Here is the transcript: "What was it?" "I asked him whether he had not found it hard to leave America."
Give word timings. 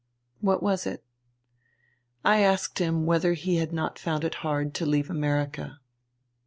"What 0.39 0.63
was 0.63 0.87
it?" 0.87 1.03
"I 2.25 2.39
asked 2.39 2.79
him 2.79 3.05
whether 3.05 3.33
he 3.33 3.57
had 3.57 3.71
not 3.71 3.99
found 3.99 4.23
it 4.23 4.33
hard 4.41 4.73
to 4.73 4.85
leave 4.87 5.11
America." 5.11 5.79